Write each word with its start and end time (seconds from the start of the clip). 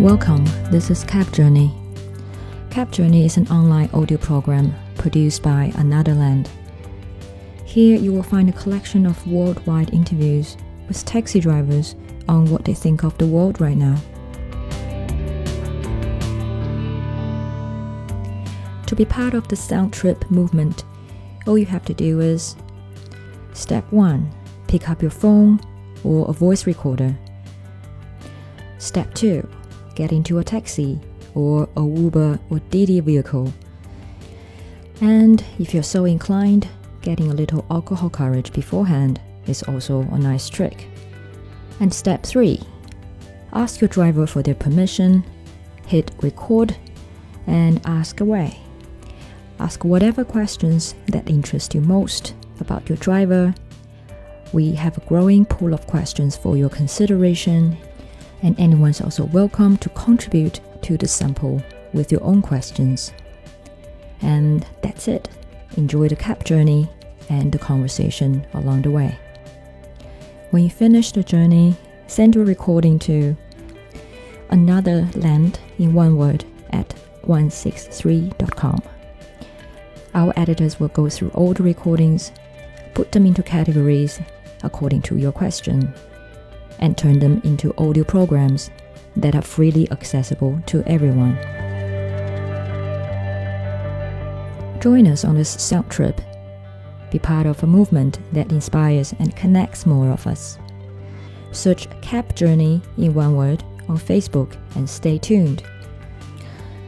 Welcome, 0.00 0.44
this 0.70 0.90
is 0.90 1.04
Cab 1.04 1.32
Journey. 1.32 1.74
Cab 2.68 2.92
Journey 2.92 3.24
is 3.24 3.38
an 3.38 3.48
online 3.48 3.88
audio 3.94 4.18
program 4.18 4.74
produced 4.96 5.42
by 5.42 5.72
Anotherland. 5.76 6.50
Here 7.64 7.96
you 7.96 8.12
will 8.12 8.22
find 8.22 8.50
a 8.50 8.52
collection 8.52 9.06
of 9.06 9.26
worldwide 9.26 9.94
interviews 9.94 10.58
with 10.86 11.02
taxi 11.06 11.40
drivers 11.40 11.96
on 12.28 12.44
what 12.50 12.66
they 12.66 12.74
think 12.74 13.04
of 13.04 13.16
the 13.16 13.26
world 13.26 13.58
right 13.58 13.78
now. 13.78 13.96
To 18.86 18.94
be 18.94 19.06
part 19.06 19.32
of 19.32 19.48
the 19.48 19.56
Sound 19.56 19.94
Trip 19.94 20.30
movement, 20.30 20.84
all 21.46 21.56
you 21.56 21.64
have 21.66 21.86
to 21.86 21.94
do 21.94 22.20
is 22.20 22.54
Step 23.54 23.90
1 23.90 24.30
Pick 24.68 24.90
up 24.90 25.00
your 25.00 25.10
phone 25.10 25.58
or 26.04 26.28
a 26.28 26.34
voice 26.34 26.66
recorder. 26.66 27.16
Step 28.76 29.14
2 29.14 29.48
Get 29.96 30.12
into 30.12 30.38
a 30.38 30.44
taxi 30.44 31.00
or 31.34 31.68
a 31.74 31.82
Uber 31.82 32.38
or 32.50 32.58
Didi 32.70 33.00
vehicle. 33.00 33.52
And 35.00 35.42
if 35.58 35.72
you're 35.72 35.82
so 35.82 36.04
inclined, 36.04 36.68
getting 37.00 37.30
a 37.30 37.34
little 37.34 37.64
alcohol 37.70 38.10
courage 38.10 38.52
beforehand 38.52 39.20
is 39.46 39.62
also 39.62 40.02
a 40.02 40.18
nice 40.18 40.50
trick. 40.50 40.86
And 41.80 41.92
step 41.92 42.24
3 42.24 42.60
Ask 43.54 43.80
your 43.80 43.88
driver 43.88 44.26
for 44.26 44.42
their 44.42 44.54
permission, 44.54 45.24
hit 45.86 46.10
record, 46.20 46.76
and 47.46 47.80
ask 47.86 48.20
away. 48.20 48.58
Ask 49.58 49.82
whatever 49.82 50.24
questions 50.24 50.94
that 51.06 51.30
interest 51.30 51.74
you 51.74 51.80
most 51.80 52.34
about 52.60 52.86
your 52.90 52.98
driver. 52.98 53.54
We 54.52 54.72
have 54.72 54.98
a 54.98 55.06
growing 55.08 55.46
pool 55.46 55.72
of 55.72 55.86
questions 55.86 56.36
for 56.36 56.54
your 56.58 56.68
consideration, 56.68 57.78
and 58.42 58.58
anyone's 58.58 59.00
also 59.00 59.24
welcome 59.24 59.76
to 59.78 59.88
contribute 59.90 60.60
to 60.82 60.96
the 60.96 61.08
sample 61.08 61.62
with 61.92 62.12
your 62.12 62.22
own 62.22 62.42
questions. 62.42 63.12
And 64.22 64.66
that's 64.82 65.08
it. 65.08 65.28
Enjoy 65.76 66.08
the 66.08 66.16
cab 66.16 66.44
journey 66.44 66.88
and 67.28 67.50
the 67.52 67.58
conversation 67.58 68.46
along 68.54 68.82
the 68.82 68.90
way. 68.90 69.18
When 70.50 70.62
you 70.62 70.70
finish 70.70 71.12
the 71.12 71.22
journey, 71.22 71.76
send 72.06 72.34
your 72.34 72.44
recording 72.44 72.98
to 73.00 73.36
another 74.50 75.08
land 75.14 75.58
in 75.78 75.92
one 75.92 76.16
word 76.16 76.44
at 76.70 76.94
163.com. 77.22 78.80
Our 80.14 80.32
editors 80.36 80.80
will 80.80 80.88
go 80.88 81.08
through 81.08 81.30
all 81.30 81.52
the 81.52 81.62
recordings, 81.62 82.32
put 82.94 83.12
them 83.12 83.26
into 83.26 83.42
categories 83.42 84.20
according 84.62 85.02
to 85.02 85.18
your 85.18 85.32
question, 85.32 85.92
and 86.78 86.96
turn 86.96 87.18
them 87.18 87.40
into 87.44 87.74
audio 87.78 88.04
programs 88.04 88.70
that 89.16 89.34
are 89.34 89.42
freely 89.42 89.90
accessible 89.90 90.60
to 90.66 90.82
everyone. 90.84 91.36
Join 94.80 95.06
us 95.06 95.24
on 95.24 95.34
this 95.34 95.50
sound 95.50 95.90
trip. 95.90 96.20
Be 97.10 97.18
part 97.18 97.46
of 97.46 97.62
a 97.62 97.66
movement 97.66 98.18
that 98.32 98.52
inspires 98.52 99.14
and 99.18 99.34
connects 99.34 99.86
more 99.86 100.10
of 100.10 100.26
us. 100.26 100.58
Search 101.52 101.88
Cab 102.02 102.34
Journey 102.36 102.82
in 102.98 103.14
one 103.14 103.36
word 103.36 103.64
on 103.88 103.96
Facebook 103.96 104.56
and 104.74 104.88
stay 104.88 105.18
tuned. 105.18 105.62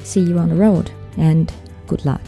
See 0.00 0.20
you 0.20 0.38
on 0.38 0.50
the 0.50 0.56
road 0.56 0.90
and 1.16 1.52
good 1.86 2.04
luck. 2.04 2.22